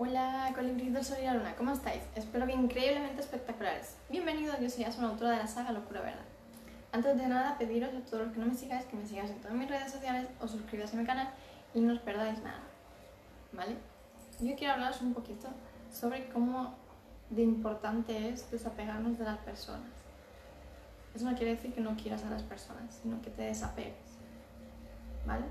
Hola, 0.00 0.52
colibritos, 0.54 1.08
soy 1.08 1.24
la 1.24 1.34
Luna, 1.34 1.56
¿cómo 1.56 1.72
estáis? 1.72 2.04
Espero 2.14 2.46
que 2.46 2.52
increíblemente 2.52 3.20
espectaculares. 3.20 3.96
Bienvenidos, 4.08 4.60
yo 4.60 4.70
soy 4.70 4.84
Asuna, 4.84 5.08
autora 5.08 5.32
de 5.32 5.38
la 5.38 5.48
saga 5.48 5.72
Locura 5.72 6.00
Verdad. 6.02 6.24
Antes 6.92 7.16
de 7.16 7.26
nada, 7.26 7.58
pediros 7.58 7.92
a 7.92 8.00
todos 8.08 8.26
los 8.26 8.32
que 8.32 8.38
no 8.38 8.46
me 8.46 8.54
sigáis 8.54 8.84
que 8.84 8.96
me 8.96 9.04
sigáis 9.04 9.32
en 9.32 9.40
todas 9.40 9.56
mis 9.56 9.68
redes 9.68 9.90
sociales, 9.90 10.28
os 10.40 10.52
suscribáis 10.52 10.94
a 10.94 10.98
mi 10.98 11.04
canal 11.04 11.28
y 11.74 11.80
no 11.80 11.94
os 11.94 11.98
perdáis 11.98 12.40
nada. 12.44 12.60
¿Vale? 13.50 13.74
Yo 14.38 14.54
quiero 14.54 14.74
hablaros 14.74 15.02
un 15.02 15.14
poquito 15.14 15.48
sobre 15.92 16.28
cómo 16.28 16.76
de 17.30 17.42
importante 17.42 18.28
es 18.28 18.48
desapegarnos 18.52 19.18
de 19.18 19.24
las 19.24 19.38
personas. 19.38 19.90
Eso 21.12 21.28
no 21.28 21.36
quiere 21.36 21.56
decir 21.56 21.74
que 21.74 21.80
no 21.80 21.96
quieras 21.96 22.22
a 22.22 22.30
las 22.30 22.44
personas, 22.44 23.00
sino 23.02 23.20
que 23.20 23.30
te 23.30 23.42
desapegues. 23.42 24.16
¿Vale? 25.26 25.46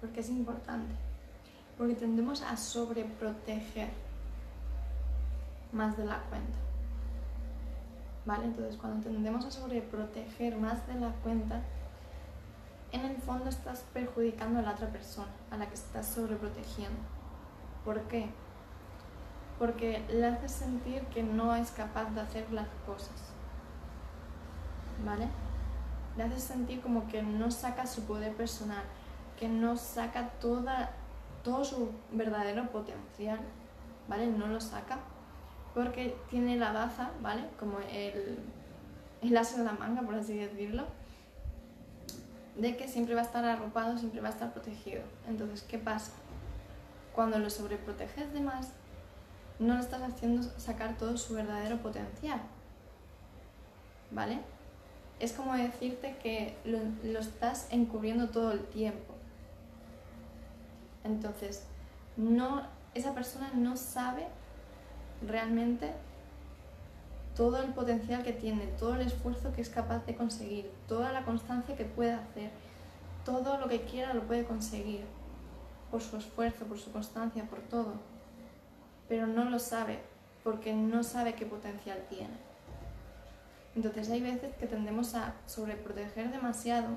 Porque 0.00 0.20
es 0.20 0.30
importante 0.30 0.94
porque 1.80 1.94
tendemos 1.94 2.42
a 2.42 2.58
sobreproteger 2.58 3.88
más 5.72 5.96
de 5.96 6.04
la 6.04 6.18
cuenta. 6.24 6.58
¿Vale? 8.26 8.44
Entonces, 8.44 8.76
cuando 8.76 9.02
tendemos 9.02 9.46
a 9.46 9.50
sobreproteger 9.50 10.58
más 10.58 10.86
de 10.86 10.96
la 10.96 11.08
cuenta, 11.22 11.62
en 12.92 13.06
el 13.06 13.16
fondo 13.16 13.48
estás 13.48 13.82
perjudicando 13.94 14.58
a 14.58 14.62
la 14.62 14.72
otra 14.72 14.88
persona, 14.88 15.28
a 15.50 15.56
la 15.56 15.68
que 15.68 15.74
estás 15.74 16.04
sobreprotegiendo. 16.04 17.00
¿Por 17.82 18.02
qué? 18.02 18.28
Porque 19.58 20.04
le 20.10 20.26
haces 20.26 20.52
sentir 20.52 21.00
que 21.04 21.22
no 21.22 21.56
es 21.56 21.70
capaz 21.70 22.10
de 22.10 22.20
hacer 22.20 22.52
las 22.52 22.68
cosas. 22.84 23.32
¿Vale? 25.02 25.30
Le 26.18 26.24
haces 26.24 26.42
sentir 26.42 26.82
como 26.82 27.08
que 27.08 27.22
no 27.22 27.50
saca 27.50 27.86
su 27.86 28.04
poder 28.04 28.34
personal, 28.36 28.82
que 29.38 29.48
no 29.48 29.78
saca 29.78 30.28
toda 30.40 30.90
todo 31.42 31.64
su 31.64 31.90
verdadero 32.12 32.70
potencial, 32.70 33.40
¿vale? 34.08 34.26
No 34.26 34.46
lo 34.46 34.60
saca 34.60 34.98
porque 35.74 36.16
tiene 36.28 36.56
la 36.56 36.72
baza, 36.72 37.10
¿vale? 37.22 37.44
Como 37.58 37.78
el, 37.80 38.38
el 39.22 39.36
as 39.36 39.56
en 39.56 39.64
la 39.64 39.72
manga, 39.72 40.02
por 40.02 40.14
así 40.14 40.34
decirlo, 40.34 40.84
de 42.56 42.76
que 42.76 42.88
siempre 42.88 43.14
va 43.14 43.22
a 43.22 43.24
estar 43.24 43.44
arropado, 43.44 43.96
siempre 43.96 44.20
va 44.20 44.28
a 44.28 44.32
estar 44.32 44.52
protegido. 44.52 45.02
Entonces, 45.28 45.62
¿qué 45.62 45.78
pasa? 45.78 46.12
Cuando 47.14 47.38
lo 47.38 47.50
sobreproteges 47.50 48.32
de 48.32 48.40
más, 48.40 48.72
no 49.58 49.74
lo 49.74 49.80
estás 49.80 50.02
haciendo 50.02 50.42
sacar 50.58 50.96
todo 50.96 51.16
su 51.16 51.34
verdadero 51.34 51.78
potencial, 51.78 52.40
¿vale? 54.10 54.40
Es 55.18 55.32
como 55.32 55.54
decirte 55.54 56.16
que 56.22 56.56
lo, 56.64 56.78
lo 57.04 57.18
estás 57.18 57.68
encubriendo 57.70 58.30
todo 58.30 58.52
el 58.52 58.64
tiempo. 58.64 59.14
Entonces, 61.04 61.64
no, 62.16 62.62
esa 62.94 63.14
persona 63.14 63.50
no 63.54 63.76
sabe 63.76 64.26
realmente 65.26 65.92
todo 67.36 67.62
el 67.62 67.72
potencial 67.72 68.22
que 68.22 68.32
tiene, 68.32 68.66
todo 68.78 68.94
el 68.94 69.02
esfuerzo 69.02 69.52
que 69.52 69.62
es 69.62 69.70
capaz 69.70 70.04
de 70.06 70.14
conseguir, 70.14 70.70
toda 70.88 71.12
la 71.12 71.24
constancia 71.24 71.76
que 71.76 71.84
puede 71.84 72.12
hacer, 72.12 72.50
todo 73.24 73.58
lo 73.58 73.68
que 73.68 73.82
quiera 73.82 74.14
lo 74.14 74.22
puede 74.22 74.44
conseguir 74.44 75.04
por 75.90 76.02
su 76.02 76.16
esfuerzo, 76.16 76.66
por 76.66 76.78
su 76.78 76.92
constancia, 76.92 77.44
por 77.44 77.60
todo. 77.60 77.94
Pero 79.08 79.26
no 79.26 79.44
lo 79.44 79.58
sabe 79.58 80.00
porque 80.44 80.72
no 80.72 81.02
sabe 81.02 81.34
qué 81.34 81.46
potencial 81.46 81.98
tiene. 82.08 82.50
Entonces 83.76 84.10
hay 84.10 84.20
veces 84.20 84.54
que 84.56 84.66
tendemos 84.66 85.14
a 85.14 85.34
sobreproteger 85.46 86.30
demasiado, 86.30 86.88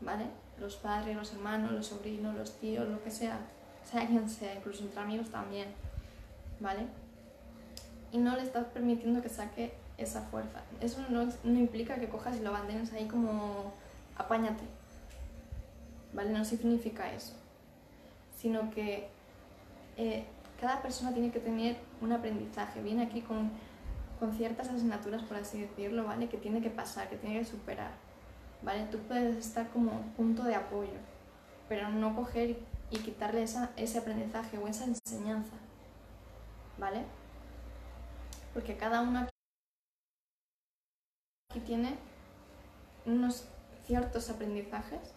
¿vale? 0.00 0.26
Los 0.60 0.76
padres, 0.76 1.16
los 1.16 1.32
hermanos, 1.32 1.72
los 1.72 1.86
sobrinos, 1.86 2.36
los 2.36 2.58
tíos, 2.58 2.88
lo 2.88 3.02
que 3.02 3.10
sea, 3.10 3.38
sea 3.84 4.06
quien 4.06 4.28
sea, 4.28 4.54
incluso 4.54 4.84
entre 4.84 5.00
amigos 5.00 5.30
también, 5.30 5.68
¿vale? 6.60 6.86
Y 8.12 8.18
no 8.18 8.36
le 8.36 8.42
estás 8.42 8.66
permitiendo 8.66 9.22
que 9.22 9.28
saque 9.28 9.74
esa 9.96 10.22
fuerza. 10.22 10.62
Eso 10.80 11.04
no, 11.08 11.28
implica 11.44 11.96
que 11.96 12.08
cojas 12.08 12.36
y 12.36 12.40
lo 12.40 12.50
abandones 12.50 12.92
ahí 12.92 13.06
como 13.06 13.72
apáñate, 14.16 14.64
¿vale? 16.12 16.30
No 16.30 16.44
significa 16.44 17.12
eso, 17.12 17.34
sino 18.36 18.70
que 18.70 19.08
eh, 19.96 20.24
cada 20.60 20.82
persona 20.82 21.12
tiene 21.12 21.30
que 21.30 21.40
tener 21.40 21.76
un 22.00 22.12
aprendizaje, 22.12 22.82
viene 22.82 23.04
aquí 23.04 23.20
con, 23.20 23.50
con 24.18 24.32
ciertas 24.34 24.68
asignaturas, 24.68 25.22
por 25.22 25.36
así 25.36 25.60
decirlo, 25.60 26.04
¿vale? 26.04 26.28
Que 26.28 26.36
tiene 26.36 26.60
que 26.60 26.70
pasar, 26.70 27.08
que 27.08 27.16
tiene 27.16 27.38
que 27.38 27.44
superar 27.44 28.07
¿vale? 28.62 28.86
Tú 28.90 28.98
puedes 28.98 29.36
estar 29.36 29.68
como 29.70 30.02
punto 30.16 30.42
de 30.44 30.54
apoyo, 30.54 30.98
pero 31.68 31.88
no 31.88 32.14
coger 32.14 32.58
y 32.90 32.98
quitarle 32.98 33.42
ese 33.42 33.98
aprendizaje 33.98 34.58
o 34.58 34.66
esa 34.66 34.84
enseñanza, 34.84 35.52
¿vale? 36.78 37.04
Porque 38.54 38.76
cada 38.76 39.02
uno 39.02 39.28
aquí 41.50 41.60
tiene 41.60 41.96
unos 43.04 43.46
ciertos 43.86 44.30
aprendizajes, 44.30 45.14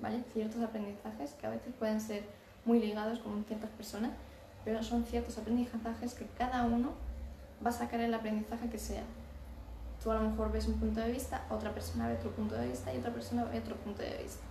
¿vale? 0.00 0.24
Ciertos 0.32 0.62
aprendizajes 0.62 1.32
que 1.34 1.46
a 1.46 1.50
veces 1.50 1.74
pueden 1.78 2.00
ser 2.00 2.24
muy 2.64 2.80
ligados 2.80 3.18
con 3.20 3.44
ciertas 3.44 3.70
personas, 3.70 4.12
pero 4.64 4.82
son 4.82 5.04
ciertos 5.04 5.38
aprendizajes 5.38 6.14
que 6.14 6.26
cada 6.38 6.64
uno 6.64 6.92
va 7.64 7.70
a 7.70 7.72
sacar 7.72 8.00
el 8.00 8.12
aprendizaje 8.12 8.68
que 8.68 8.78
sea, 8.78 9.02
Tú 10.02 10.10
a 10.10 10.14
lo 10.14 10.30
mejor 10.30 10.50
ves 10.50 10.66
un 10.66 10.78
punto 10.78 11.00
de 11.00 11.12
vista, 11.12 11.44
otra 11.50 11.72
persona 11.72 12.08
ve 12.08 12.14
otro 12.14 12.30
punto 12.30 12.54
de 12.54 12.68
vista 12.68 12.92
y 12.92 12.98
otra 12.98 13.12
persona 13.12 13.44
ve 13.44 13.58
otro 13.58 13.76
punto 13.76 14.02
de 14.02 14.22
vista. 14.22 14.42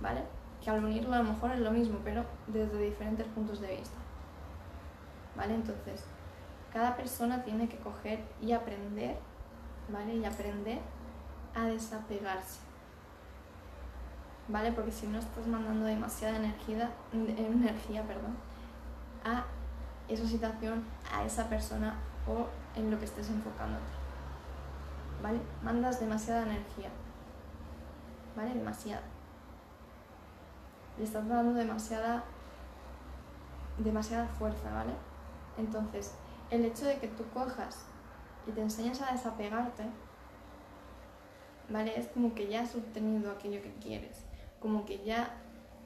¿Vale? 0.00 0.22
Que 0.62 0.70
al 0.70 0.84
unirlo 0.84 1.14
a 1.14 1.18
lo 1.18 1.32
mejor 1.32 1.52
es 1.52 1.60
lo 1.60 1.70
mismo, 1.70 2.00
pero 2.02 2.24
desde 2.48 2.78
diferentes 2.78 3.26
puntos 3.28 3.60
de 3.60 3.76
vista. 3.76 3.96
¿Vale? 5.36 5.54
Entonces, 5.54 6.04
cada 6.72 6.96
persona 6.96 7.42
tiene 7.44 7.68
que 7.68 7.76
coger 7.78 8.20
y 8.42 8.52
aprender, 8.52 9.16
¿vale? 9.88 10.16
Y 10.16 10.24
aprender 10.24 10.80
a 11.54 11.64
desapegarse. 11.66 12.60
¿Vale? 14.48 14.72
Porque 14.72 14.92
si 14.92 15.06
no 15.06 15.18
estás 15.18 15.46
mandando 15.46 15.86
demasiada 15.86 16.36
energía, 16.36 16.90
energía 17.12 18.02
perdón, 18.02 18.36
a 19.24 19.44
esa 20.08 20.26
situación, 20.26 20.84
a 21.12 21.24
esa 21.24 21.48
persona 21.48 21.94
o 22.26 22.46
en 22.78 22.90
lo 22.90 22.98
que 22.98 23.04
estés 23.04 23.28
enfocándote. 23.30 24.05
¿Vale? 25.22 25.40
Mandas 25.62 26.00
demasiada 26.00 26.42
energía, 26.42 26.90
¿vale? 28.36 28.54
Demasiada. 28.54 29.02
Le 30.98 31.04
estás 31.04 31.28
dando 31.28 31.54
demasiada, 31.54 32.24
demasiada 33.78 34.26
fuerza, 34.26 34.72
¿vale? 34.72 34.92
Entonces, 35.58 36.14
el 36.50 36.64
hecho 36.64 36.86
de 36.86 36.98
que 36.98 37.08
tú 37.08 37.24
cojas 37.32 37.84
y 38.46 38.52
te 38.52 38.60
enseñes 38.60 39.00
a 39.02 39.12
desapegarte, 39.12 39.84
¿vale? 41.68 41.98
Es 41.98 42.08
como 42.08 42.34
que 42.34 42.48
ya 42.48 42.62
has 42.62 42.74
obtenido 42.74 43.30
aquello 43.30 43.62
que 43.62 43.72
quieres, 43.74 44.24
como 44.60 44.86
que 44.86 45.04
ya 45.04 45.30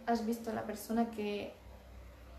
has 0.07 0.27
visto 0.27 0.51
a 0.51 0.55
la 0.55 0.65
persona 0.65 1.11
que, 1.11 1.55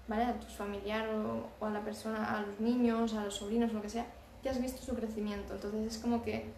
¿vale? 0.07 0.25
A 0.25 0.39
tu 0.39 0.47
familiar 0.47 1.09
o, 1.09 1.49
o, 1.59 1.65
a 1.65 1.69
la 1.69 1.81
persona, 1.81 2.37
a 2.37 2.41
los 2.41 2.59
niños, 2.59 3.13
a 3.13 3.23
los 3.23 3.35
sobrinos, 3.35 3.73
lo 3.73 3.81
que 3.81 3.89
sea, 3.89 4.05
ya 4.43 4.51
has 4.51 4.61
visto 4.61 4.81
su 4.81 4.95
crecimiento. 4.95 5.53
Entonces 5.55 5.95
es 5.95 6.01
como 6.01 6.23
que 6.23 6.53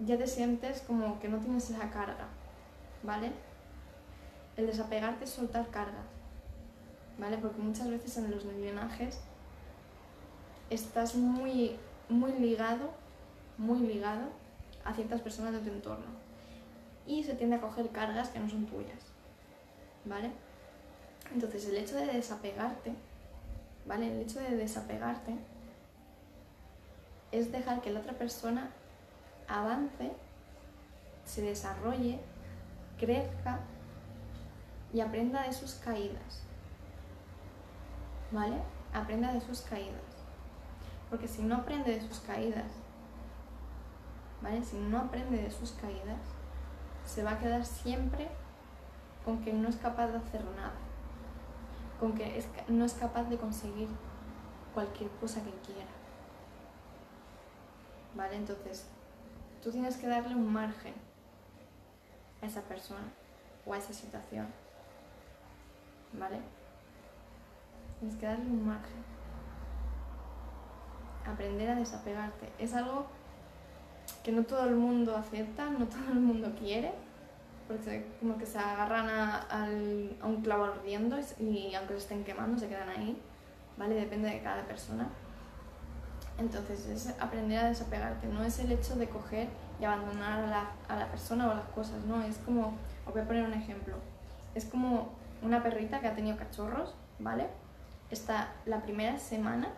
ya 0.00 0.18
te 0.18 0.26
sientes 0.26 0.82
como 0.82 1.20
que 1.20 1.28
no 1.28 1.38
tienes 1.38 1.70
esa 1.70 1.90
carga, 1.90 2.28
¿vale? 3.02 3.32
El 4.56 4.66
desapegarte 4.66 5.24
es 5.24 5.30
soltar 5.30 5.68
cargas, 5.68 6.06
¿vale? 7.18 7.38
Porque 7.38 7.60
muchas 7.60 7.88
veces 7.88 8.16
en 8.16 8.30
los 8.30 8.44
drenajes 8.44 9.20
estás 10.70 11.14
muy, 11.14 11.76
muy 12.08 12.32
ligado, 12.32 12.90
muy 13.58 13.80
ligado 13.80 14.28
a 14.84 14.92
ciertas 14.92 15.20
personas 15.20 15.52
de 15.52 15.60
tu 15.60 15.70
entorno 15.70 16.06
y 17.06 17.22
se 17.22 17.34
tiende 17.34 17.56
a 17.56 17.60
coger 17.60 17.90
cargas 17.90 18.28
que 18.28 18.40
no 18.40 18.48
son 18.48 18.66
tuyas, 18.66 19.00
¿vale? 20.04 20.30
Entonces 21.32 21.66
el 21.68 21.76
hecho 21.76 21.96
de 21.96 22.06
desapegarte, 22.06 22.94
¿vale? 23.86 24.12
El 24.12 24.22
hecho 24.22 24.40
de 24.40 24.56
desapegarte 24.56 25.34
es 27.32 27.50
dejar 27.50 27.80
que 27.80 27.90
la 27.90 28.00
otra 28.00 28.12
persona 28.14 28.70
avance, 29.48 30.12
se 31.24 31.42
desarrolle, 31.42 32.20
crezca 32.98 33.60
y 34.92 35.00
aprenda 35.00 35.42
de 35.42 35.52
sus 35.52 35.74
caídas. 35.74 36.42
¿Vale? 38.30 38.56
Aprenda 38.92 39.32
de 39.32 39.40
sus 39.40 39.60
caídas. 39.62 40.02
Porque 41.10 41.28
si 41.28 41.42
no 41.42 41.56
aprende 41.56 41.94
de 41.94 42.00
sus 42.00 42.20
caídas, 42.20 42.70
¿vale? 44.42 44.62
Si 44.62 44.76
no 44.76 44.98
aprende 44.98 45.38
de 45.38 45.50
sus 45.50 45.72
caídas, 45.72 46.18
se 47.04 47.22
va 47.22 47.32
a 47.32 47.38
quedar 47.38 47.64
siempre 47.64 48.28
con 49.24 49.42
que 49.42 49.52
no 49.52 49.68
es 49.68 49.76
capaz 49.76 50.08
de 50.08 50.18
hacer 50.18 50.44
nada. 50.56 50.74
Con 52.00 52.14
que 52.14 52.44
no 52.68 52.84
es 52.84 52.94
capaz 52.94 53.24
de 53.24 53.36
conseguir 53.36 53.88
cualquier 54.74 55.10
cosa 55.20 55.42
que 55.42 55.52
quiera. 55.64 55.90
¿Vale? 58.14 58.36
Entonces, 58.36 58.88
tú 59.64 59.70
tienes 59.70 59.96
que 59.96 60.06
darle 60.06 60.34
un 60.34 60.52
margen 60.52 60.92
a 62.42 62.46
esa 62.46 62.60
persona 62.60 63.08
o 63.64 63.72
a 63.72 63.78
esa 63.78 63.94
situación. 63.94 64.46
¿Vale? 66.12 66.38
Tienes 67.98 68.16
que 68.18 68.26
darle 68.26 68.44
un 68.44 68.66
margen. 68.66 69.02
Aprender 71.26 71.70
a 71.70 71.76
desapegarte. 71.76 72.52
Es 72.58 72.74
algo 72.74 73.06
que 74.22 74.32
no 74.32 74.44
todo 74.44 74.68
el 74.68 74.76
mundo 74.76 75.16
acepta, 75.16 75.70
no 75.70 75.86
todo 75.86 76.12
el 76.12 76.20
mundo 76.20 76.52
quiere, 76.58 76.92
porque 77.66 78.06
como 78.20 78.36
que 78.36 78.44
se 78.44 78.58
agarran 78.58 79.08
a, 79.08 79.66
un 80.22 80.42
clavo 80.42 80.64
ardiendo 80.64 81.16
y, 81.40 81.74
aunque 81.74 81.94
se 81.94 82.00
estén 82.00 82.24
quemando 82.24 82.58
se 82.60 82.68
quedan 82.68 82.90
ahí, 82.90 83.18
¿vale? 83.78 83.94
Depende 83.94 84.28
de 84.28 84.42
cada 84.42 84.62
persona. 84.66 85.08
Entonces 86.38 86.86
es 86.86 87.14
aprender 87.20 87.58
a 87.58 87.68
desapegarte, 87.68 88.26
no 88.26 88.42
es 88.42 88.58
el 88.58 88.72
hecho 88.72 88.96
de 88.96 89.08
coger 89.08 89.48
y 89.80 89.84
abandonar 89.84 90.40
a 90.40 90.46
la, 90.46 90.70
a 90.88 90.96
la 90.96 91.06
persona 91.08 91.48
o 91.50 91.54
las 91.54 91.68
cosas, 91.68 92.04
no, 92.06 92.22
es 92.22 92.38
como, 92.38 92.74
os 93.06 93.12
voy 93.12 93.22
a 93.22 93.26
poner 93.26 93.44
un 93.44 93.54
ejemplo, 93.54 93.94
es 94.54 94.64
como 94.64 95.10
una 95.42 95.62
perrita 95.62 96.00
que 96.00 96.08
ha 96.08 96.14
tenido 96.14 96.36
cachorros, 96.36 96.94
¿vale? 97.18 97.46
Está 98.10 98.52
la 98.66 98.82
primera 98.82 99.18
semana, 99.18 99.68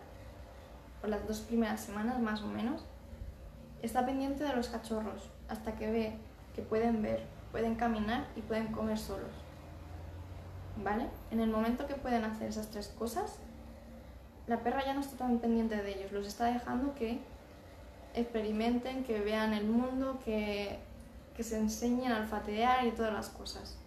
o 1.03 1.07
las 1.07 1.27
dos 1.27 1.41
primeras 1.41 1.81
semanas 1.81 2.19
más 2.19 2.41
o 2.41 2.47
menos, 2.47 2.85
está 3.81 4.05
pendiente 4.05 4.43
de 4.43 4.53
los 4.53 4.69
cachorros 4.69 5.29
hasta 5.49 5.73
que 5.75 5.91
ve 5.91 6.17
que 6.55 6.61
pueden 6.61 7.01
ver, 7.01 7.23
pueden 7.51 7.75
caminar 7.75 8.25
y 8.35 8.41
pueden 8.41 8.67
comer 8.67 8.97
solos. 8.97 9.31
¿Vale? 10.83 11.07
En 11.31 11.39
el 11.39 11.49
momento 11.49 11.87
que 11.87 11.95
pueden 11.95 12.23
hacer 12.23 12.49
esas 12.49 12.69
tres 12.69 12.87
cosas, 12.99 13.39
la 14.47 14.59
perra 14.59 14.83
ya 14.85 14.93
no 14.93 15.01
está 15.01 15.17
tan 15.17 15.39
pendiente 15.39 15.75
de 15.75 15.97
ellos, 15.97 16.11
los 16.11 16.25
está 16.25 16.45
dejando 16.45 16.95
que 16.95 17.19
experimenten, 18.13 19.03
que 19.03 19.19
vean 19.19 19.53
el 19.53 19.65
mundo, 19.65 20.19
que, 20.23 20.79
que 21.35 21.43
se 21.43 21.57
enseñen 21.57 22.11
a 22.11 22.19
olfatear 22.21 22.85
y 22.85 22.91
todas 22.91 23.13
las 23.13 23.29
cosas. 23.29 23.77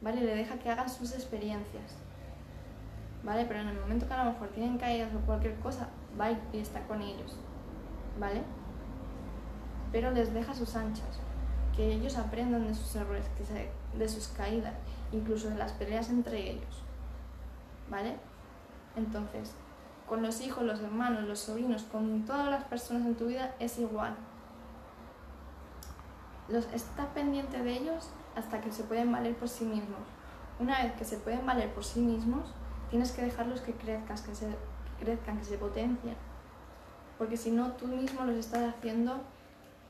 ¿Vale? 0.00 0.20
Le 0.20 0.34
deja 0.34 0.58
que 0.58 0.70
hagan 0.70 0.90
sus 0.90 1.12
experiencias. 1.12 1.96
¿Vale? 3.22 3.46
Pero 3.46 3.60
en 3.60 3.68
el 3.68 3.80
momento 3.80 4.06
que 4.06 4.12
a 4.12 4.24
lo 4.24 4.32
mejor 4.32 4.48
tienen 4.48 4.76
caídas 4.76 5.10
o 5.14 5.24
cualquier 5.24 5.54
cosa, 5.60 5.88
va 6.20 6.30
y 6.30 6.58
está 6.58 6.86
con 6.86 7.00
ellos. 7.00 7.36
¿Vale? 8.20 8.42
Pero 9.90 10.10
les 10.10 10.34
deja 10.34 10.52
sus 10.52 10.76
anchas. 10.76 11.20
Que 11.74 11.94
ellos 11.94 12.18
aprendan 12.18 12.66
de 12.66 12.74
sus 12.74 12.94
errores, 12.94 13.24
que 13.36 13.98
de 13.98 14.08
sus 14.08 14.28
caídas, 14.28 14.74
incluso 15.10 15.48
de 15.48 15.56
las 15.56 15.72
peleas 15.72 16.10
entre 16.10 16.50
ellos. 16.50 16.82
¿Vale? 17.88 18.16
Entonces, 18.96 19.54
con 20.08 20.22
los 20.22 20.40
hijos, 20.40 20.64
los 20.64 20.80
hermanos, 20.80 21.24
los 21.24 21.40
sobrinos, 21.40 21.84
con 21.84 22.24
todas 22.24 22.50
las 22.50 22.64
personas 22.64 23.06
en 23.06 23.14
tu 23.14 23.26
vida 23.26 23.54
es 23.58 23.78
igual. 23.78 24.14
Los, 26.48 26.66
estás 26.72 27.06
pendiente 27.14 27.62
de 27.62 27.72
ellos 27.72 28.10
hasta 28.36 28.60
que 28.60 28.70
se 28.70 28.84
pueden 28.84 29.10
valer 29.10 29.34
por 29.36 29.48
sí 29.48 29.64
mismos. 29.64 30.00
Una 30.60 30.82
vez 30.82 30.92
que 30.94 31.04
se 31.04 31.16
pueden 31.16 31.46
valer 31.46 31.72
por 31.72 31.84
sí 31.84 32.00
mismos, 32.00 32.52
tienes 32.90 33.12
que 33.12 33.22
dejarlos 33.22 33.60
que 33.60 33.72
crezcan, 33.72 34.16
que, 34.22 34.34
se, 34.34 34.48
crezcan, 35.00 35.38
que 35.38 35.44
se 35.44 35.58
potencien. 35.58 36.16
Porque 37.18 37.36
si 37.36 37.50
no, 37.50 37.72
tú 37.72 37.86
mismo 37.86 38.24
los 38.24 38.36
estás 38.36 38.74
haciendo 38.74 39.20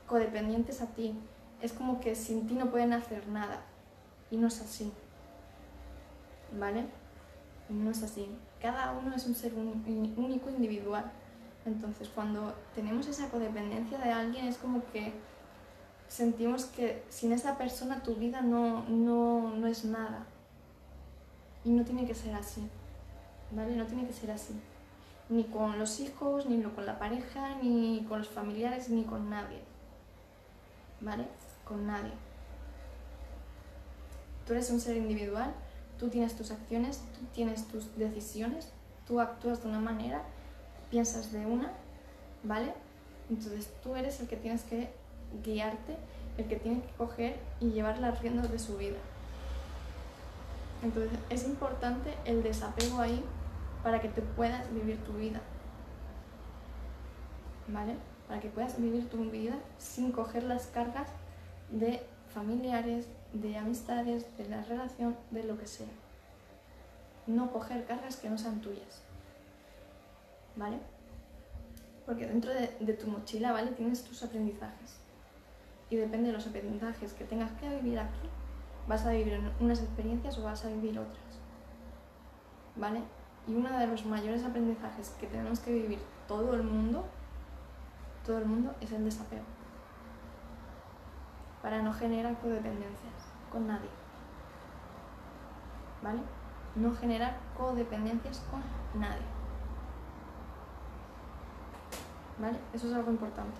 codependientes 0.07 0.81
a 0.81 0.87
ti. 0.87 1.19
Es 1.61 1.73
como 1.73 1.99
que 1.99 2.15
sin 2.15 2.47
ti 2.47 2.53
no 2.53 2.71
pueden 2.71 2.93
hacer 2.93 3.27
nada. 3.27 3.61
Y 4.31 4.37
no 4.37 4.47
es 4.47 4.61
así. 4.61 4.91
¿Vale? 6.57 6.85
No 7.69 7.91
es 7.91 8.03
así. 8.03 8.29
Cada 8.65 8.93
uno 8.93 9.15
es 9.15 9.27
un 9.27 9.35
ser 9.35 9.53
único, 9.53 10.49
individual. 10.49 11.11
Entonces, 11.67 12.09
cuando 12.09 12.55
tenemos 12.73 13.05
esa 13.05 13.29
codependencia 13.29 13.99
de 13.99 14.11
alguien, 14.11 14.47
es 14.47 14.57
como 14.57 14.83
que 14.91 15.13
sentimos 16.07 16.65
que 16.65 17.03
sin 17.09 17.31
esa 17.31 17.59
persona 17.59 18.01
tu 18.01 18.15
vida 18.15 18.41
no, 18.41 18.83
no, 18.89 19.67
es 19.67 19.85
nada. 19.85 20.25
Y 21.63 21.69
no 21.69 21.85
tiene 21.85 22.07
que 22.07 22.15
ser 22.15 22.33
así. 22.33 22.67
¿Vale? 23.51 23.75
No 23.75 23.85
tiene 23.85 24.07
que 24.07 24.13
ser 24.13 24.31
así. 24.31 24.59
Ni 25.29 25.43
con 25.43 25.77
los 25.77 25.99
hijos, 25.99 26.47
ni 26.47 26.59
con 26.63 26.87
la 26.87 26.97
pareja, 26.97 27.57
ni 27.61 28.03
con 28.09 28.17
los 28.17 28.29
familiares, 28.29 28.89
ni 28.89 29.03
con 29.03 29.29
nadie. 29.29 29.61
¿Vale? 31.01 31.27
Con 31.65 31.85
nadie. 31.85 32.13
Tú 34.47 34.53
eres 34.53 34.71
un 34.71 34.79
ser 34.79 34.97
individual 34.97 35.53
Tú 35.99 36.09
tienes 36.09 36.35
tus 36.35 36.51
acciones, 36.51 37.01
tú 37.17 37.25
tienes 37.33 37.67
tus 37.67 37.95
decisiones, 37.97 38.69
tú 39.07 39.19
actúas 39.19 39.63
de 39.63 39.69
una 39.69 39.79
manera, 39.79 40.23
piensas 40.89 41.31
de 41.31 41.45
una, 41.45 41.71
¿vale? 42.43 42.73
Entonces 43.29 43.69
tú 43.81 43.95
eres 43.95 44.19
el 44.19 44.27
que 44.27 44.35
tienes 44.35 44.63
que 44.63 44.89
guiarte, 45.43 45.95
el 46.37 46.45
que 46.45 46.57
tiene 46.57 46.81
que 46.81 46.91
coger 46.97 47.39
y 47.59 47.71
llevar 47.71 47.99
las 47.99 48.21
riendas 48.21 48.51
de 48.51 48.59
su 48.59 48.77
vida. 48.77 48.97
Entonces 50.83 51.17
es 51.29 51.45
importante 51.45 52.13
el 52.25 52.43
desapego 52.43 52.99
ahí 52.99 53.23
para 53.83 54.01
que 54.01 54.09
te 54.09 54.21
puedas 54.21 54.71
vivir 54.73 54.97
tu 55.03 55.13
vida. 55.13 55.41
¿Vale? 57.67 57.95
Para 58.27 58.41
que 58.41 58.49
puedas 58.49 58.79
vivir 58.79 59.09
tu 59.09 59.17
vida 59.31 59.55
sin 59.77 60.11
coger 60.11 60.43
las 60.43 60.67
cargas 60.67 61.07
de 61.71 62.03
familiares, 62.33 63.07
de 63.35 63.57
amistades, 63.57 64.37
de 64.37 64.47
la 64.47 64.63
relación, 64.63 65.15
de 65.31 65.43
lo 65.43 65.57
que 65.57 65.67
sea. 65.67 65.87
No 67.27 67.51
coger 67.51 67.85
cargas 67.85 68.17
que 68.17 68.29
no 68.29 68.37
sean 68.37 68.61
tuyas. 68.61 69.03
¿Vale? 70.55 70.79
Porque 72.05 72.27
dentro 72.27 72.51
de, 72.53 72.93
tu 72.93 73.07
mochila, 73.07 73.51
¿vale? 73.51 73.71
Tienes 73.71 74.03
tus 74.03 74.23
aprendizajes. 74.23 74.99
Y 75.89 75.97
depende 75.97 76.27
de 76.27 76.33
los 76.33 76.47
aprendizajes 76.47 77.13
que 77.13 77.25
tengas 77.25 77.51
que 77.53 77.67
vivir 77.67 77.99
aquí, 77.99 78.29
vas 78.87 79.05
a 79.05 79.11
vivir 79.11 79.39
unas 79.59 79.81
experiencias 79.81 80.37
o 80.37 80.43
vas 80.43 80.63
a 80.65 80.69
vivir 80.69 80.97
otras. 80.97 81.39
¿Vale? 82.75 83.01
Y 83.47 83.53
uno 83.53 83.77
de 83.77 83.87
los 83.87 84.05
mayores 84.05 84.43
aprendizajes 84.43 85.09
que 85.19 85.27
tenemos 85.27 85.59
que 85.59 85.73
vivir 85.73 85.99
todo 86.27 86.53
el 86.53 86.63
mundo, 86.63 87.05
todo 88.25 88.37
el 88.37 88.45
mundo, 88.45 88.73
es 88.81 88.91
el 88.91 89.03
desapego. 89.03 89.43
Para 91.61 91.81
no 91.81 91.93
generar 91.93 92.39
codependencias 92.39 93.24
con 93.55 93.67
nadie. 93.67 93.89
¿Vale? 96.03 96.19
No 96.75 96.93
generar 96.93 97.37
codependencias 97.57 98.43
con 98.51 98.61
nadie. 98.99 99.23
¿Vale? 102.37 102.57
Eso 102.73 102.89
es 102.89 102.93
algo 102.93 103.11
importante. 103.11 103.57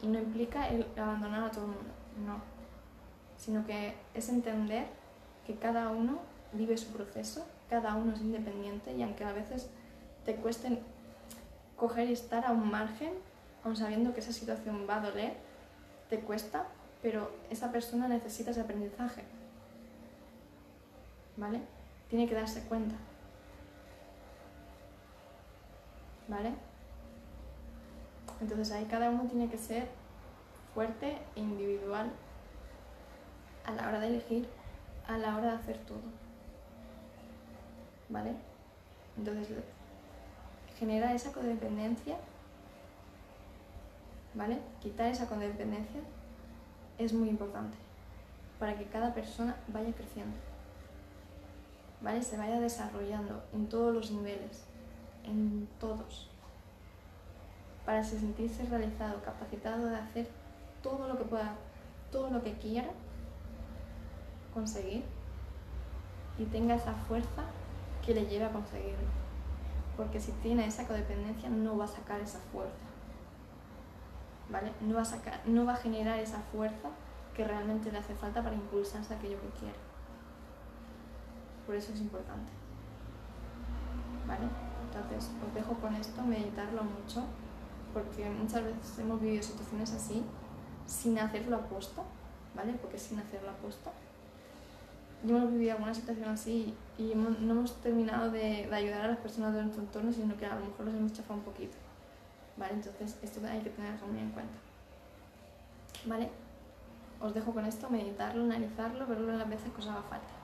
Y 0.00 0.06
no 0.06 0.18
implica 0.18 0.68
el 0.68 0.86
abandonar 0.98 1.44
a 1.44 1.50
todo 1.50 1.66
el 1.66 1.72
mundo, 1.72 1.90
no. 2.26 2.40
Sino 3.36 3.66
que 3.66 3.94
es 4.14 4.30
entender 4.30 4.86
que 5.46 5.56
cada 5.56 5.90
uno 5.90 6.20
vive 6.54 6.78
su 6.78 6.90
proceso, 6.94 7.46
cada 7.68 7.94
uno 7.94 8.14
es 8.14 8.22
independiente 8.22 8.94
y 8.94 9.02
aunque 9.02 9.24
a 9.24 9.32
veces 9.32 9.68
te 10.24 10.36
cueste 10.36 10.80
coger 11.76 12.08
y 12.08 12.14
estar 12.14 12.46
a 12.46 12.52
un 12.52 12.70
margen, 12.70 13.12
aun 13.64 13.76
sabiendo 13.76 14.14
que 14.14 14.20
esa 14.20 14.32
situación 14.32 14.86
va 14.88 14.96
a 14.96 15.00
doler, 15.00 15.36
te 16.08 16.20
cuesta, 16.20 16.68
pero 17.02 17.30
esa 17.50 17.70
persona 17.72 18.08
necesita 18.08 18.50
ese 18.50 18.60
aprendizaje. 18.60 19.22
¿Vale? 21.36 21.60
Tiene 22.08 22.28
que 22.28 22.34
darse 22.34 22.62
cuenta. 22.62 22.94
¿Vale? 26.28 26.54
Entonces 28.40 28.72
ahí 28.72 28.84
cada 28.86 29.10
uno 29.10 29.24
tiene 29.24 29.48
que 29.48 29.58
ser 29.58 29.88
fuerte 30.74 31.18
e 31.36 31.40
individual 31.40 32.10
a 33.64 33.72
la 33.72 33.88
hora 33.88 34.00
de 34.00 34.08
elegir, 34.08 34.48
a 35.06 35.16
la 35.16 35.36
hora 35.36 35.52
de 35.52 35.56
hacer 35.56 35.78
todo. 35.78 36.02
¿Vale? 38.08 38.34
Entonces 39.16 39.48
genera 40.78 41.14
esa 41.14 41.32
codependencia, 41.32 42.16
¿vale? 44.34 44.58
Quitar 44.80 45.06
esa 45.06 45.26
codependencia 45.26 46.00
es 46.98 47.12
muy 47.12 47.28
importante 47.28 47.76
para 48.58 48.76
que 48.76 48.86
cada 48.86 49.12
persona 49.12 49.56
vaya 49.68 49.92
creciendo, 49.92 50.36
¿vale? 52.00 52.22
Se 52.22 52.36
vaya 52.36 52.60
desarrollando 52.60 53.42
en 53.52 53.68
todos 53.68 53.94
los 53.94 54.10
niveles, 54.10 54.64
en 55.24 55.68
todos, 55.78 56.30
para 57.84 58.02
sentirse 58.02 58.64
realizado, 58.64 59.22
capacitado 59.22 59.86
de 59.86 59.96
hacer 59.96 60.28
todo 60.82 61.08
lo 61.08 61.18
que 61.18 61.24
pueda, 61.24 61.54
todo 62.10 62.30
lo 62.30 62.42
que 62.42 62.54
quiera 62.54 62.88
conseguir 64.54 65.04
y 66.38 66.44
tenga 66.44 66.74
esa 66.74 66.92
fuerza 66.92 67.44
que 68.04 68.14
le 68.14 68.26
lleve 68.26 68.46
a 68.46 68.52
conseguirlo. 68.52 69.08
Porque 69.96 70.20
si 70.20 70.32
tiene 70.32 70.66
esa 70.66 70.86
codependencia 70.86 71.48
no 71.48 71.76
va 71.76 71.84
a 71.84 71.88
sacar 71.88 72.20
esa 72.20 72.38
fuerza. 72.52 72.85
No 74.80 74.94
va, 74.94 75.02
a 75.02 75.04
sacar, 75.04 75.40
no 75.46 75.64
va 75.64 75.72
a 75.74 75.76
generar 75.76 76.18
esa 76.20 76.38
fuerza 76.38 76.88
que 77.34 77.44
realmente 77.44 77.90
le 77.90 77.98
hace 77.98 78.14
falta 78.14 78.42
para 78.42 78.54
impulsarse 78.54 79.12
a 79.12 79.16
aquello 79.16 79.40
que 79.40 79.48
quiere. 79.58 79.78
Por 81.66 81.74
eso 81.74 81.92
es 81.92 82.00
importante. 82.00 82.52
¿Vale? 84.26 84.48
Entonces, 84.86 85.30
os 85.46 85.54
dejo 85.54 85.74
con 85.74 85.94
esto, 85.94 86.22
meditarlo 86.22 86.84
mucho, 86.84 87.24
porque 87.92 88.30
muchas 88.30 88.64
veces 88.64 88.98
hemos 88.98 89.20
vivido 89.20 89.42
situaciones 89.42 89.92
así, 89.92 90.24
sin 90.86 91.18
hacerlo 91.18 91.56
aposta, 91.56 92.02
¿vale? 92.54 92.74
Porque 92.74 92.98
sin 92.98 93.18
hacerlo 93.18 93.50
aposta. 93.50 93.90
yo 95.24 95.36
hemos 95.36 95.50
vivido 95.52 95.72
alguna 95.72 95.92
situación 95.92 96.28
así 96.28 96.74
y 96.98 97.14
no 97.14 97.52
hemos 97.52 97.80
terminado 97.80 98.30
de, 98.30 98.68
ayudar 98.72 99.02
a 99.02 99.08
las 99.08 99.18
personas 99.18 99.54
de 99.54 99.62
nuestro 99.62 99.82
entorno, 99.82 100.12
sino 100.12 100.36
que 100.36 100.46
a 100.46 100.54
lo 100.54 100.66
mejor 100.66 100.86
los 100.86 100.94
hemos 100.94 101.12
chafado 101.12 101.40
un 101.40 101.44
poquito. 101.44 101.76
¿Vale? 102.56 102.74
Entonces 102.74 103.18
esto 103.22 103.40
hay 103.46 103.60
que 103.60 103.70
tenerlo 103.70 104.06
muy 104.06 104.20
en 104.20 104.30
cuenta. 104.30 104.58
¿Vale? 106.06 106.30
Os 107.20 107.34
dejo 107.34 107.52
con 107.52 107.64
esto, 107.64 107.88
meditarlo, 107.90 108.44
analizarlo, 108.44 109.06
verlo 109.06 109.36
las 109.36 109.48
veces 109.48 109.72
que 109.72 109.80
os 109.80 109.88
haga 109.88 110.02
falta. 110.02 110.34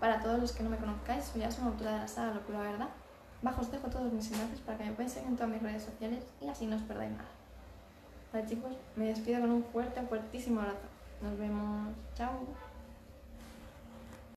Para 0.00 0.20
todos 0.20 0.38
los 0.38 0.52
que 0.52 0.62
no 0.62 0.70
me 0.70 0.76
conozcáis, 0.76 1.24
soy 1.24 1.42
una 1.42 1.66
autora 1.66 1.92
de 1.92 1.98
la 1.98 2.08
saga 2.08 2.34
Locura 2.34 2.60
Verdad. 2.60 2.88
Bajo 3.42 3.60
os 3.60 3.70
dejo 3.70 3.88
todos 3.88 4.12
mis 4.12 4.30
enlaces 4.32 4.60
para 4.60 4.78
que 4.78 4.84
me 4.84 4.92
podáis 4.92 5.12
seguir 5.12 5.28
en 5.28 5.36
todas 5.36 5.52
mis 5.52 5.62
redes 5.62 5.82
sociales 5.82 6.24
y 6.40 6.48
así 6.48 6.66
no 6.66 6.76
os 6.76 6.82
perdáis 6.82 7.12
nada. 7.12 7.28
Vale 8.32 8.46
chicos, 8.46 8.72
me 8.96 9.06
despido 9.06 9.40
con 9.40 9.50
un 9.50 9.64
fuerte, 9.64 10.00
fuertísimo 10.02 10.60
abrazo. 10.60 10.88
Nos 11.22 11.38
vemos. 11.38 11.94
Chao. 12.14 12.73